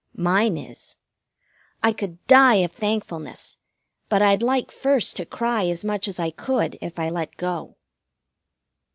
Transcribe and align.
Mine 0.17 0.57
is. 0.57 0.97
I 1.83 1.93
could 1.93 2.25
die 2.25 2.55
of 2.55 2.71
thankfulness, 2.71 3.57
but 4.09 4.19
I'd 4.19 4.41
like 4.41 4.71
first 4.71 5.15
to 5.17 5.27
cry 5.27 5.67
as 5.67 5.85
much 5.85 6.07
as 6.07 6.19
I 6.19 6.31
could 6.31 6.75
if 6.81 6.97
I 6.97 7.11
let 7.11 7.37
go. 7.37 7.75